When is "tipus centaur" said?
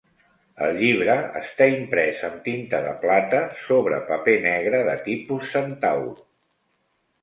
5.09-6.15